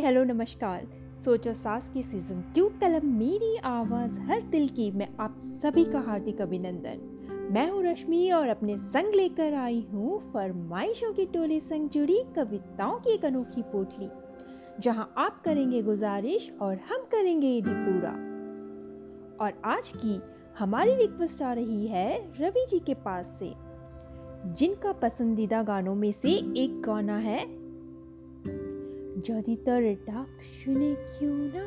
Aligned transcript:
Hello, 0.00 0.22
नमस्कार। 0.24 0.86
सोचो 1.24 1.52
सास 1.52 1.88
की 1.94 2.02
सीज़न 2.02 2.40
टू 2.56 2.68
कलम 2.80 3.06
मेरी 3.06 3.56
आवाज़ 3.56 4.18
हर 4.20 4.40
दिल 4.42 4.68
की। 4.68 4.90
मैं 4.90 5.08
आप 5.20 5.40
सभी 5.40 5.84
का 5.84 6.00
हार्दिक 6.00 6.40
अभिनंदन। 6.40 7.50
मैं 7.52 7.70
हूँ 7.70 7.82
रश्मि 7.84 8.30
और 8.30 8.48
अपने 8.48 8.76
संग 8.78 9.14
लेकर 9.14 9.54
आई 9.54 9.84
हूँ 9.92 10.20
फरमाइशों 10.32 11.12
की 11.12 11.26
टोली 11.26 11.60
संग 11.60 11.88
जुड़ी 11.88 12.22
कविताओं 12.36 12.98
की 12.98 13.10
एक 13.10 13.24
अनोखी 13.24 13.62
पोटली, 13.62 14.08
जहाँ 14.80 15.12
आप 15.18 15.42
करेंगे 15.42 15.82
गुजारिश 15.82 16.50
और 16.62 16.80
हम 16.90 17.06
करेंगे 17.12 17.56
यदि 17.58 17.74
पूरा। 17.74 18.12
और 19.44 19.60
आज 19.64 19.92
की 19.96 20.20
हमारी 20.58 20.94
रिक्वेस्ट 20.94 21.42
आ 21.42 21.52
रही 21.52 21.86
है 21.86 22.18
रवि 22.40 22.66
जी 22.70 22.78
के 22.78 22.94
पास 22.94 23.36
से, 23.38 23.52
जिनका 24.54 24.92
पसंदीदा 24.92 25.62
गानों 25.62 25.94
में 25.94 26.12
से 26.12 26.30
एक 26.62 26.82
गाना 26.82 27.16
है 27.18 27.59
যদি 29.24 29.56
তোর 29.64 29.82
ডাক 30.06 30.42
শুনে 30.42 30.96
কেউ 31.06 31.34
না 31.54 31.66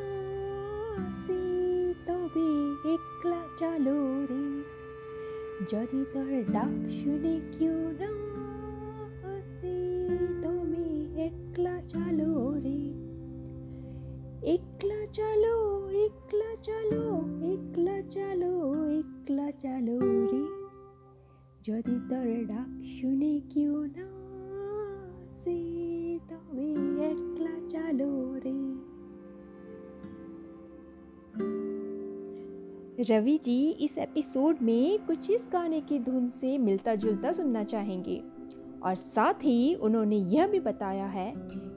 আসে, 1.04 1.42
তবে 2.06 2.48
একলা 2.94 3.42
চালো 3.56 4.26
রে। 4.30 4.44
যদি 5.70 6.04
তোর 6.12 6.52
ডাক 6.52 6.90
শুনে 7.04 7.40
কেউ 7.58 7.76
না 8.00 8.33
रवि 33.10 33.38
जी, 33.44 33.70
इस 33.70 33.98
एपिसोड 33.98 34.56
में 34.62 34.98
कुछ 34.98 35.30
इस 35.30 35.48
गाने 35.52 35.80
की 35.80 35.98
धुन 35.98 36.28
से 36.28 36.58
मिलता 36.58 36.94
जुलता 36.94 37.32
सुनना 37.32 37.64
चाहेंगे। 37.64 38.22
और 38.82 38.94
साथ 38.94 39.34
ही 39.34 39.74
उन्होंने 39.74 40.16
यह 40.16 40.46
भी 40.46 40.60
बताया 40.60 41.06
है 41.06 41.32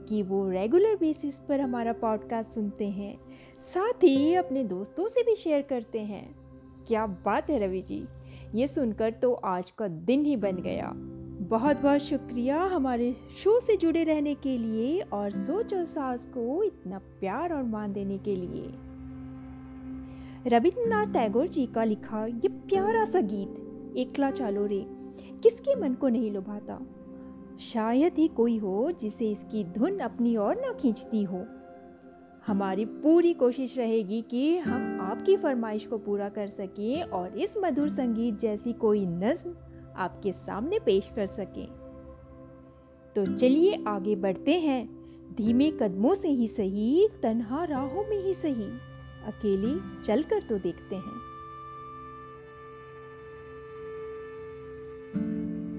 कि 0.08 0.22
वो 0.22 0.48
रेगुलर 0.48 0.96
बेसिस 0.96 1.40
पर 1.40 1.60
हमारा 1.60 1.92
पॉडकास्ट 1.92 2.50
सुनते 2.50 2.88
हैं। 2.88 3.18
साथ 3.74 4.04
ही 4.04 4.34
अपने 4.34 4.64
दोस्तों 4.64 5.06
से 5.06 5.22
भी 5.22 5.36
शेयर 5.36 5.62
करते 5.62 6.00
हैं। 6.00 6.34
क्या 6.88 7.06
बात 7.06 7.50
है 7.50 7.58
रवि 7.58 7.82
जी, 7.82 8.04
ये 8.54 8.66
सुनकर 8.66 9.10
तो 9.10 9.32
आज 9.32 9.70
का 9.70 9.88
दिन 9.88 10.24
ही 10.24 10.36
बन 10.36 10.56
गया। 10.56 10.92
बहुत 11.48 11.76
बहुत 11.76 12.00
शुक्रिया 12.00 12.62
हमारे 12.62 13.12
शो 13.12 13.60
से 13.60 13.76
जुड़े 13.76 14.04
रहने 14.04 14.34
के 14.34 14.58
लिए 14.58 15.00
और 15.00 15.30
सोच 15.30 15.74
और 15.74 15.84
सास 15.84 16.26
को 16.26 16.62
इतना 16.62 16.98
प्यार 16.98 17.52
और 17.52 17.62
मान 17.62 17.92
देने 17.92 18.18
के 18.18 18.36
लिए। 18.36 18.87
रविन्द्रनाथ 20.48 21.06
टैगोर 21.06 21.46
जी 21.46 21.66
का 21.66 21.84
लिखा 21.84 22.26
ये 22.26 22.48
प्यारा 22.48 23.04
सा 23.04 23.20
गीत, 23.20 23.48
एकला 23.96 24.30
चालो 24.30 24.66
रे, 24.66 24.86
किसके 25.42 25.74
मन 25.76 25.94
को 25.94 26.08
नहीं 26.08 26.32
लुभाता? 26.32 26.86
शायद 27.60 28.12
ही 28.18 28.28
कोई 28.28 28.58
हो 28.58 28.92
जिसे 28.92 29.30
इसकी 29.30 29.64
धुन 29.64 29.98
अपनी 29.98 30.36
ओर 30.36 30.56
ना 30.56 30.72
खींचती 30.72 31.22
हो। 31.22 31.46
हमारी 32.46 32.84
पूरी 32.84 33.34
कोशिश 33.34 33.78
रहेगी 33.78 34.22
कि 34.22 34.58
हम 34.58 35.00
आपकी 35.00 35.36
फरमाइश 35.36 35.86
को 35.86 35.98
पूरा 35.98 36.28
कर 36.28 36.46
सकें 36.46 37.02
और 37.02 37.38
इस 37.38 37.54
मधुर 37.58 37.88
संगीत 37.88 38.38
जैसी 38.38 38.72
कोई 38.72 39.06
नज्म 39.06 39.54
आपके 39.96 40.32
सामने 40.32 40.78
पेश 40.78 41.10
कर 41.16 41.26
सकें। 41.26 41.66
तो 43.16 43.36
चलिए 43.36 43.84
आगे 43.88 44.16
बढ़ते 44.16 44.52
हैं। 44.52 44.98
धीमे 45.34 45.70
कदमों 45.70 46.14
से 46.14 46.28
ही 46.28 46.48
सही, 46.48 47.08
तन्हा 47.22 47.64
राहों 47.64 48.04
में 48.04 48.24
ही 48.24 48.34
सही। 48.34 48.87
अकेले 49.28 50.02
चलकर 50.04 50.42
तो 50.42 50.58
देखते 50.58 50.96
हैं। 50.96 51.16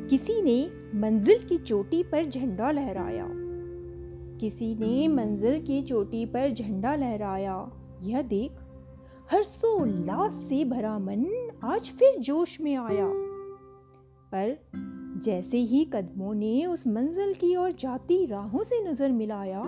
किसी 0.09 0.41
ने 0.41 0.57
मंजिल 0.99 1.39
की 1.39 1.57
चोटी 1.57 2.03
पर 2.03 2.25
झंडा 2.25 2.71
लहराया। 2.71 3.27
किसी 4.39 4.75
ने 4.75 5.07
मंजिल 5.07 5.61
की 5.61 5.81
चोटी 5.81 6.25
पर 6.25 6.51
झंडा 6.51 6.95
लहराया। 6.95 7.57
यह 8.01 8.21
देख 8.21 8.51
हर्षोल्लास 9.31 10.33
से 10.33 10.65
भरा 10.65 10.97
मन 10.99 11.25
आज 11.63 11.89
फिर 11.89 12.19
जोश 12.19 12.59
में 12.61 12.75
आया। 12.75 13.07
पर 14.31 14.57
जैसे 15.19 15.57
ही 15.57 15.83
कदमों 15.93 16.33
ने 16.33 16.65
उस 16.65 16.87
मंजिल 16.87 17.33
की 17.33 17.55
ओर 17.55 17.71
जाती 17.71 18.25
राहों 18.25 18.63
से 18.63 18.81
नज़र 18.89 19.11
मिलाया, 19.11 19.63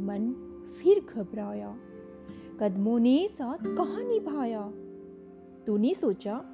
मन 0.00 0.32
फिर 0.78 1.00
घबराया। 1.14 1.74
कदमों 2.60 2.98
ने 2.98 3.28
साथ 3.28 3.58
कहा 3.58 4.02
निभाया। 4.02 4.72
तूने 5.66 5.94
सोचा, 5.94 6.44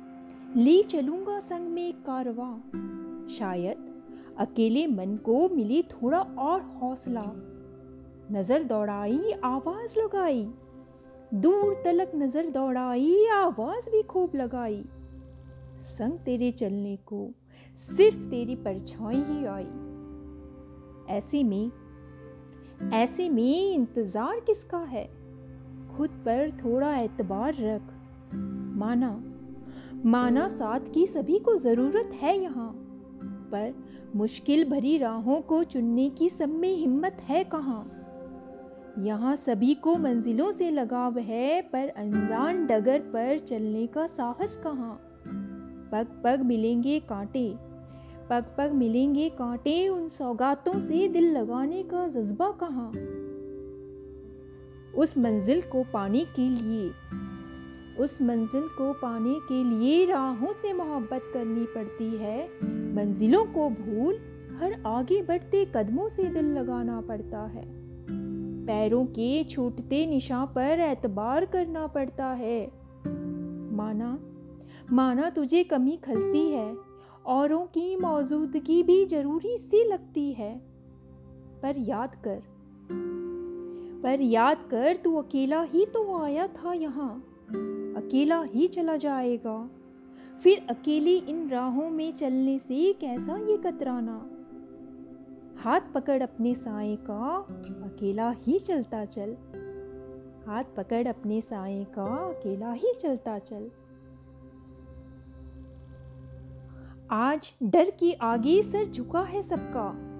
ले 0.56 0.82
चलूँगा 0.82 1.40
संग 1.40 1.68
में 1.68 1.92
कारवा। 1.92 2.62
शायद 3.28 4.04
अकेले 4.38 4.86
मन 4.86 5.16
को 5.16 5.48
मिली 5.48 5.82
थोड़ा 5.82 6.20
और 6.20 6.60
हौसला। 6.60 7.24
नज़र 8.32 8.62
दौड़ाई, 8.62 9.32
आवाज़ 9.44 9.98
लगाई। 9.98 10.50
दूर 11.34 11.82
तलक 11.84 12.12
नज़र 12.14 12.50
दौड़ाई, 12.50 13.26
आवाज़ 13.26 13.90
भी 13.90 14.02
खूब 14.02 14.32
लगाई। 14.34 14.84
संग 15.78 16.18
तेरे 16.18 16.50
चलने 16.50 16.96
को 16.96 17.30
सिर्फ़ 17.76 18.18
तेरी 18.18 18.56
परछाई 18.56 19.16
ही 19.16 19.44
आई। 19.44 19.68
ऐसे 21.08 21.44
में 21.44 21.70
ऐसे 22.92 23.28
में 23.28 23.74
इंतज़ार 23.74 24.40
किसका 24.40 24.78
है? 24.78 25.21
खुद 25.96 26.10
पर 26.26 26.50
थोड़ा 26.64 26.96
एतबार 26.96 27.56
रख। 27.60 27.92
माना 28.76 29.20
माना 30.04 30.46
साथ 30.48 30.92
की 30.94 31.06
सभी 31.06 31.38
को 31.38 31.56
ज़रूरत 31.56 32.10
है 32.22 32.36
यहाँ, 32.38 32.70
पर 33.52 33.74
मुश्किल 34.16 34.64
भरी 34.70 34.96
राहों 34.98 35.40
को 35.40 35.62
चुनने 35.64 36.08
की 36.10 36.28
सब 36.28 36.48
में 36.48 36.74
हिम्मत 36.76 37.16
है 37.28 37.42
कहाँ? 37.44 37.84
यहाँ 38.98 39.34
सभी 39.36 39.74
को 39.74 39.96
मंजिलों 39.96 40.50
से 40.52 40.70
लगाव 40.70 41.18
है, 41.18 41.60
पर 41.62 41.88
अनजान 41.88 42.66
डगर 42.66 42.98
पर 43.12 43.38
चलने 43.38 43.86
का 43.86 44.06
साहस 44.06 44.56
कहाँ? 44.56 44.94
पग 45.92 46.20
पग 46.24 46.42
मिलेंगे 46.42 46.98
कांटे, 47.00 47.48
पग 48.30 48.54
पग 48.58 48.72
मिलेंगे 48.72 49.28
कांटे 49.30 49.88
उन 49.88 50.08
सौगातों 50.08 50.78
से 50.78 51.08
दिल 51.08 51.30
लगाने 51.32 51.82
का 51.84 52.06
जज्बा 52.08 52.50
कहाँ? 52.60 52.90
उस 54.96 55.18
मंजिल 55.18 55.62
को 55.62 55.84
पाने 55.92 56.24
के 56.24 56.48
लिए। 56.48 56.92
उस 57.98 58.22
मंजिल 58.22 58.62
को 58.62 58.92
पाने 58.92 59.34
के 59.34 59.64
लिए 59.64 60.06
राहों 60.06 60.52
से 60.52 60.72
मोहब्बत 60.72 61.20
करनी 61.34 61.64
पड़ती 61.64 62.16
है। 62.16 62.48
मंजिलों 62.94 63.44
को 63.44 63.70
भूल 63.70 64.14
हर 64.56 64.82
आगे 64.86 65.22
बढ़ते 65.22 65.64
कदमों 65.76 66.08
से 66.08 66.24
दिल 66.24 66.44
लगाना 66.44 67.00
पड़ता 67.00 67.46
है। 67.46 67.64
पैरों 68.66 69.06
के 69.06 69.44
छूटते 69.44 70.06
निशान 70.06 70.46
पर 70.46 70.80
एतबार 70.80 71.44
करना 71.44 71.86
पड़ता 71.86 72.26
है। 72.26 72.72
माना 73.72 74.18
माना 74.92 75.30
तुझे 75.30 75.64
कमी 75.64 75.96
खलती 75.96 76.48
है, 76.50 76.76
औरों 77.26 77.66
की 77.66 77.96
मौजूदगी 77.96 78.82
भी 78.82 79.06
ज़रूरी 79.06 79.58
सी 79.58 79.84
लगती 79.84 80.32
है। 80.32 80.60
पर 81.62 81.74
याद 81.78 82.14
कर 82.24 82.42
पर 84.02 84.20
याद 84.20 84.68
कर, 84.70 84.96
तू 84.96 85.16
अकेला 85.16 85.62
ही 85.62 85.86
तो 85.86 86.22
आया 86.22 86.46
था 86.46 86.72
यहाँ। 86.72 87.24
अकेला 87.96 88.42
ही 88.42 88.68
चला 88.68 88.96
जाएगा। 88.96 89.70
फिर 90.42 90.66
अकेली 90.70 91.16
इन 91.16 91.48
राहों 91.48 91.90
में 91.90 92.12
चलने 92.12 92.58
से 92.58 92.92
कैसा 92.92 93.36
ये 93.36 93.56
कतराना? 93.56 94.30
हाथ 95.60 95.80
पकड़ 95.94 96.22
अपने 96.22 96.54
साए 96.54 96.96
का, 96.96 97.46
अकेला 97.84 98.30
ही 98.30 98.58
चलता 98.58 99.04
चल। 99.04 99.36
हाथ 100.46 100.64
पकड़ 100.76 101.08
अपने 101.08 101.40
साए 101.40 101.84
का, 101.84 102.30
अकेला 102.30 102.72
ही 102.72 102.94
चलता 103.00 103.38
चल। 103.38 103.70
आज 107.10 107.54
डर 107.62 107.90
के 107.90 108.12
आगे 108.12 108.62
सर 108.62 108.84
झुका 108.84 109.20
है 109.20 109.42
सबका। 109.42 110.11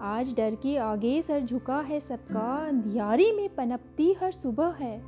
आज 0.00 0.34
डर 0.34 0.54
के 0.54 0.76
आगे 0.76 1.22
सर 1.22 1.40
झुका 1.40 1.80
है 1.80 2.00
सबका, 2.00 2.66
अंधियारे 2.66 3.32
में 3.32 3.54
पनपती 3.54 4.12
हर 4.12 4.32
सुबह 4.32 4.66
है। 4.66 5.02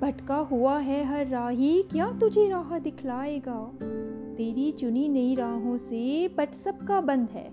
भटका 0.00 0.36
हुआ 0.36 0.78
है 0.78 1.04
हर 1.04 1.26
राही, 1.26 1.82
क्या 1.82 2.12
तुझे 2.12 2.48
राह 2.48 2.78
दिखलाएगा? 2.78 3.72
तेरी 4.34 4.72
चुनी 4.72 5.08
नई 5.08 5.34
राहों 5.34 5.76
से 5.76 6.28
पट 6.28 6.52
सबका 6.52 7.00
बंद 7.00 7.28
है। 7.30 7.50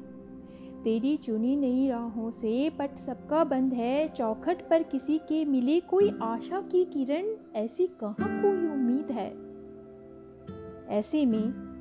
तेरी 0.84 1.18
चुनी 1.18 1.56
नई 1.56 1.90
राहों 1.90 2.32
से 2.32 2.70
पट 2.70 2.96
सबका 2.96 3.44
बंद 3.44 3.74
है। 3.74 4.08
चौखट 4.08 4.70
पर 4.70 4.84
किसी 4.84 5.18
के 5.18 5.46
मिले 5.46 5.80
कोई 5.80 6.18
आशा 6.22 6.62
की 6.62 6.86
किरण, 6.86 7.26
ऐसी 7.56 7.88
कहाँ 7.88 8.42
कोई 8.42 8.68
उम्मीद 8.70 9.12
है? 9.12 9.36
ऐसे 11.00 11.26
में 11.26 11.76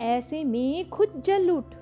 ऐसे 0.00 0.44
में 0.44 0.90
खुद 0.90 1.22
जल 1.24 1.50
उठ 1.50 1.74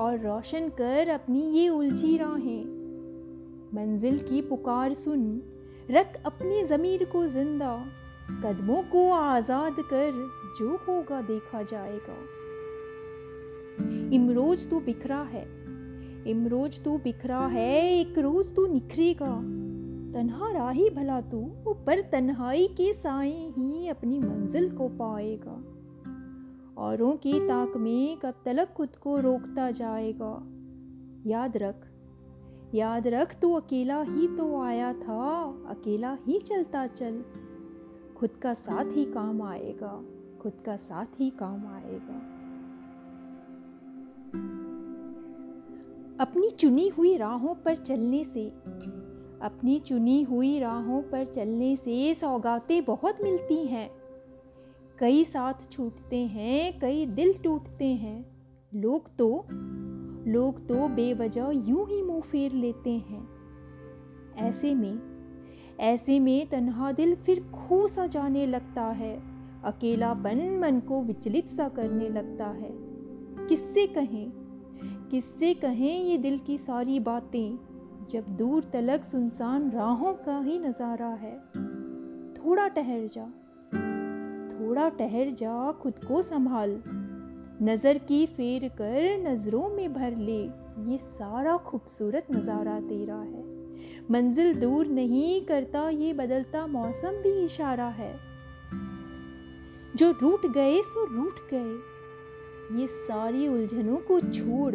और 0.00 0.18
रोशन 0.18 0.68
कर 0.68 1.08
अपनी 1.08 1.42
ये 1.50 1.68
उलझी 1.68 2.16
राहें। 2.16 2.64
मंजिल 3.74 4.18
की 4.18 4.40
पुकार 4.42 4.92
सुन, 4.94 5.42
रख 5.90 6.22
अपनी 6.26 6.62
ज़मीर 6.64 7.04
को 7.04 7.26
ज़िंदा। 7.26 7.76
कदमों 8.42 8.82
को 8.82 9.10
आज़ाद 9.12 9.76
कर 9.80 10.12
जो 10.58 10.76
होगा 10.88 11.20
देखा 11.22 11.62
जाएगा। 11.62 12.16
इमरोज 14.14 14.68
तू 14.70 14.80
बिखरा 14.80 15.20
है, 15.22 15.44
इमरोज 16.26 16.80
तू 16.84 16.96
बिखरा 16.98 17.46
है, 17.46 18.00
एक 18.00 18.18
रोज 18.18 18.54
तू 18.54 18.66
निखरेगा। 18.66 19.34
तन्हा 20.14 20.50
राही 20.52 20.88
भला 20.90 21.20
तू 21.20 21.38
ऊपर 21.66 22.00
तन्हाई 22.12 22.66
के 22.66 22.92
साए 22.92 23.48
ही 23.48 23.88
अपनी 23.88 24.18
मंजिल 24.18 24.70
को 24.70 24.88
पाएगा। 24.88 25.56
औरों 26.78 27.16
की 27.16 27.40
ताक 27.40 27.76
में 27.76 28.16
कब 28.16 28.34
तलक 28.44 28.68
खुद 28.68 28.96
को 28.96 29.20
रोकता 29.20 29.70
जाएगा। 29.70 30.46
याद 31.26 31.56
रख 31.56 31.86
याद 32.74 33.06
रख 33.06 33.40
तू 33.40 33.52
अकेला 33.52 34.02
ही 34.02 34.26
तो 34.28 34.60
आया 34.60 34.92
था, 34.92 35.42
अकेला 35.68 36.18
ही 36.26 36.38
चलता 36.38 36.86
चल। 36.86 37.24
खुद 38.16 38.30
का 38.30 38.54
साथ 38.54 38.84
ही 38.84 39.04
काम 39.04 39.42
आएगा, 39.42 40.04
खुद 40.40 40.52
का 40.66 40.76
साथ 40.76 41.20
ही 41.20 41.30
काम 41.30 41.66
आएगा। 41.66 42.16
अपनी 46.20 46.50
चुनी 46.50 46.88
हुई 46.88 47.16
राहों 47.16 47.54
पर 47.54 47.76
चलने 47.76 48.24
से, 48.24 48.48
अपनी 49.42 49.80
चुनी 49.80 50.22
हुई 50.22 50.58
राहों 50.58 51.02
पर 51.02 51.26
चलने 51.26 51.76
से 51.76 52.14
सौगातें 52.14 52.84
बहुत 52.84 53.18
मिलती 53.22 53.66
हैं। 53.66 54.05
कई 54.98 55.24
साथ 55.24 55.54
छूटते 55.72 56.16
हैं, 56.16 56.78
कई 56.80 57.06
दिल 57.06 57.34
टूटते 57.44 57.84
हैं। 57.84 58.24
लोग 58.74 59.08
तो 59.16 59.46
लोग 60.30 60.66
तो 60.68 60.88
बेवजह 60.88 61.50
यूँ 61.68 61.86
ही 61.88 62.02
मुँह 62.02 62.20
फेर 62.20 62.52
लेते 62.52 62.90
हैं। 62.90 63.28
ऐसे 64.36 64.74
में 64.74 65.00
ऐसे 65.80 66.20
में 66.20 66.48
तन्हा 66.48 66.92
दिल 66.92 67.14
फिर 67.14 67.40
खो 67.54 67.86
सा 67.88 68.06
जाने 68.06 68.46
लगता 68.46 68.82
है। 68.82 69.22
अकेलापन 69.64 70.58
मन 70.58 70.80
को 70.80 71.02
विचलित 71.02 71.50
सा 71.50 71.68
करने 71.68 72.08
लगता 72.08 72.46
है। 72.46 72.70
किससे 73.48 73.86
कहें 73.86 74.32
किससे 75.10 75.54
कहें 75.54 76.04
ये 76.04 76.18
दिल 76.18 76.38
की 76.38 76.58
सारी 76.58 77.00
बातें, 77.00 77.58
जब 78.10 78.36
दूर 78.36 78.64
तलक 78.64 79.04
सुनसान 79.04 79.70
राहों 79.70 80.12
का 80.14 80.38
ही 80.38 80.58
नज़ारा 80.58 81.08
है। 81.08 81.36
थोड़ा 82.34 82.68
ठहर 82.68 83.06
जा। 83.06 83.32
थोड़ा 84.66 84.88
ठहर 84.88 85.30
जा, 85.30 85.72
खुद 85.72 86.04
को 86.08 86.22
संभाल। 86.22 86.82
नज़र 87.62 87.98
की 87.98 88.26
फेर 88.26 88.68
कर 88.68 89.24
नज़रों 89.28 89.68
में 89.68 89.94
भर 89.94 90.16
ले। 90.16 90.42
ये 90.90 90.98
सारा 90.98 91.56
खूबसूरत 91.56 92.26
नज़ारा 92.30 92.80
तेरा 92.80 93.16
है। 93.16 93.44
मंजिल 94.10 94.60
दूर 94.60 94.86
नहीं 94.86 95.40
करता, 95.46 95.88
ये 95.88 96.12
बदलता 96.12 96.66
मौसम 96.66 97.08
भी 97.08 97.44
इशारा 97.44 97.88
है। 97.88 98.18
जो 99.96 100.10
रूट 100.10 100.46
गए, 100.46 100.82
सो 100.82 101.04
रूट 101.04 101.34
गए। 101.54 101.76
ये 102.80 102.86
सारी 102.86 103.48
उलझनों 103.48 103.96
को 103.96 104.20
छोड़, 104.20 104.74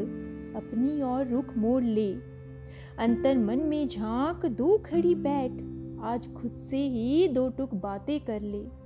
अपनी 0.55 1.01
और 1.01 1.27
रुख 1.27 1.57
मोड़ 1.57 1.83
ले। 1.83 2.13
अंतर 2.99 3.37
मन 3.37 3.59
में 3.59 3.87
झाँक, 3.87 4.45
दो 4.45 4.77
खड़ी 4.77 5.15
बैठ। 5.15 5.51
आज 6.03 6.33
खुद 6.33 6.55
से 6.55 6.77
ही 6.77 7.27
दो 7.27 7.49
टुक 7.49 7.73
बातें 7.73 8.19
कर 8.19 8.41
ले। 8.41 8.80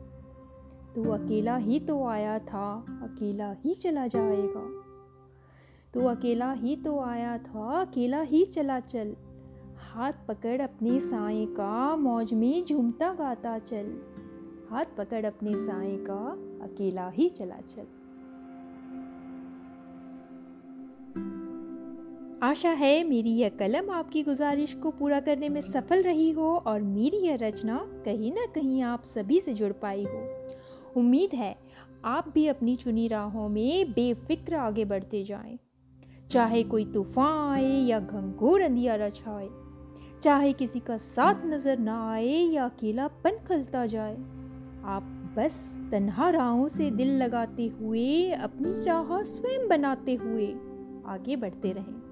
तू 0.95 1.03
अकेला 1.03 1.56
ही 1.57 1.80
तो 1.80 2.06
आया 2.06 2.39
था, 2.39 2.86
अकेला 2.89 3.56
ही 3.65 3.74
चला 3.74 4.07
जाएगा। 4.07 4.83
तू 5.94 6.01
अकेला 6.01 6.51
ही 6.51 6.75
तो 6.75 7.00
आया 7.00 7.38
था, 7.38 7.81
अकेला 7.81 8.21
ही 8.21 8.45
चला 8.45 8.80
चल। 8.80 9.15
हाथ 9.77 10.13
पकड़ 10.27 10.62
अपने 10.62 11.00
साए 11.00 11.45
का, 11.45 11.95
मौज 11.95 12.33
में 12.33 12.65
झूमता 12.65 13.13
गाता 13.13 13.59
चल। 13.59 13.97
हाथ 14.69 14.86
पकड़ 14.97 15.25
अपने 15.25 15.53
साए 15.56 15.97
का, 15.97 16.38
अकेला 16.65 17.09
ही 17.09 17.30
चला 17.30 17.57
चल। 17.57 17.88
आशा 22.44 22.69
है 22.69 23.03
मेरी 23.03 23.36
यह 23.36 23.50
कलम 23.50 23.89
आपकी 23.89 24.24
गुजारिश 24.24 24.74
को 24.74 24.92
पूरा 24.92 25.19
करने 25.19 25.50
में 25.50 25.62
सफल 25.62 26.01
रही 26.03 26.31
हो 26.31 26.57
और 26.57 26.81
मेरी 26.81 27.18
यह 27.18 27.36
रचना 27.36 27.77
कहीं 28.06 28.31
ना 28.31 28.45
कहीं 28.45 28.81
आप 28.81 29.03
सभी 29.03 29.39
से 29.39 29.53
जुड़ 29.53 29.74
पाई 29.74 30.03
हो। 30.03 30.35
उम्मीद 30.95 31.33
है 31.33 31.56
आप 32.06 32.30
भी 32.30 32.47
अपनी 32.47 32.75
चुनी 32.75 33.07
राहों 33.07 33.47
में 33.50 33.92
बेफिक्र 33.92 34.56
आगे 34.56 34.86
बढ़ते 34.86 35.24
जाएँ। 35.24 35.57
चाहे 36.31 36.63
कोई 36.63 36.86
तूफ़ान 36.86 37.33
आए 37.50 37.71
या 37.81 38.00
घंघोर 38.00 38.62
अंधियारा 38.62 39.09
छाए, 39.09 39.47
चाहे 40.24 40.53
किसी 40.53 40.80
का 40.80 40.97
साथ 40.97 41.45
नज़र 41.45 41.80
ना 41.80 42.00
आए 42.12 42.38
या 42.51 42.65
अकेलापन 42.65 43.38
खलता 43.47 43.86
जाए, 43.86 44.15
आप 44.86 45.12
बस 45.38 45.53
तन्हा 45.92 46.30
राहों 46.30 46.68
से 46.68 46.89
दिल 46.92 47.15
लगाते 47.18 47.68
हुए 47.80 48.31
अपनी 48.31 48.83
राह 48.86 49.21
स्वयं 49.25 49.68
बनाते 49.68 50.15
हुए 50.15 50.47
आगे 51.07 51.36
बढ़ते 51.36 51.71
रहें 51.71 52.05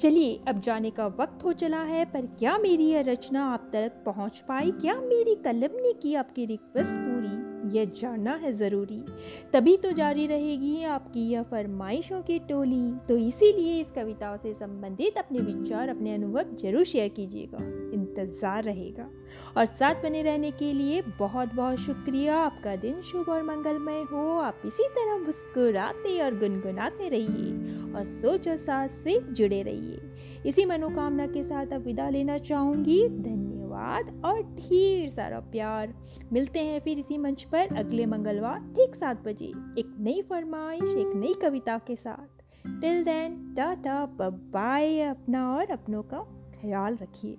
चलिए, 0.00 0.40
अब 0.48 0.60
जाने 0.60 0.90
का 0.90 1.06
वक्त 1.06 1.44
हो 1.44 1.52
चला 1.52 1.82
है, 1.82 2.04
पर 2.04 2.26
क्या 2.26 2.58
मेरी 2.58 2.84
यह 2.84 3.00
रचना 3.00 3.52
आप 3.52 3.70
तक 3.72 3.92
पहुँच 4.06 4.38
पाई? 4.48 4.70
क्या 4.70 4.94
मेरी 4.94 5.34
कलम 5.34 5.80
ने 5.80 5.92
की 5.92 6.14
आपकी 6.14 6.46
रिक्वेस्ट 6.46 6.92
पूरी? 6.92 7.36
यह 7.78 7.84
जानना 7.84 8.34
है 8.34 8.52
ज़रूरी। 8.52 9.04
तभी 9.52 9.76
तो 9.76 9.90
जारी 9.92 10.26
रहेगी 10.26 10.84
आपकी 10.84 11.20
यह 11.20 11.42
फरमाइशों 11.42 12.22
की 12.22 12.38
टोली। 12.38 12.92
तो 13.08 13.16
इसीलिए 13.16 13.80
इस 13.80 13.90
कविता 13.90 14.36
से 14.36 14.54
संबंधित 14.54 15.18
अपने 15.18 15.38
विचार, 15.38 15.88
अपने 15.88 16.14
अनुभव 16.14 16.56
ज़रूर 16.62 16.84
शेयर 16.84 17.08
कीजिएगा। 17.08 17.58
इंतज़ार 17.94 18.64
रहेगा। 18.64 19.10
और 19.56 19.66
साथ 19.66 19.94
बने 19.94 20.22
रहने 20.22 20.50
के 20.50 20.72
लिए 20.72 21.02
बहुत 21.02 21.54
बहुत 21.54 21.78
शुक्रिया। 21.78 22.36
आपका 22.36 22.76
दिन 22.76 23.02
शुभ 23.02 23.28
और 23.28 23.42
मंगलमय 23.42 24.02
हो। 24.12 24.38
आप 24.38 24.62
इसी 24.66 24.88
तरह 24.88 25.18
मुस्कुराते 25.18 26.20
और 26.20 26.38
गुनगुनाते 26.38 27.08
रहिए। 27.08 27.77
और 27.96 28.04
सोच 28.04 28.48
और 28.48 28.56
साथ 28.56 28.88
से 28.88 29.18
जुड़े 29.32 29.62
रहिए। 29.62 30.00
इसी 30.46 30.64
मनोकामना 30.64 31.26
के 31.26 31.42
साथ 31.42 31.66
अब 31.66 31.82
विदा 31.82 32.08
लेना 32.08 32.38
चाहूँगी। 32.38 33.08
धन्यवाद 33.08 34.22
और 34.24 34.42
ढेर 34.42 35.08
सारा 35.10 35.40
प्यार। 35.40 35.94
मिलते 36.32 36.58
हैं 36.58 36.80
फिर 36.80 36.98
इसी 36.98 37.18
मंच 37.18 37.42
पर 37.42 37.76
अगले 37.76 38.06
मंगलवार 38.06 38.60
ठीक 38.76 38.94
सात 38.94 39.24
बजे 39.24 39.52
एक 39.78 39.94
नई 40.00 40.22
फरमाइश, 40.22 40.82
एक 40.82 41.12
नई 41.16 41.34
कविता 41.42 41.78
के 41.78 41.96
साथ। 41.96 42.44
टिल 42.80 43.04
देन 43.04 43.54
टाटा 43.56 44.04
बाय 44.20 45.00
अपना 45.00 45.48
और 45.56 45.70
अपनों 45.70 46.02
का 46.02 46.20
ख्याल 46.60 46.96
रखिए। 47.02 47.36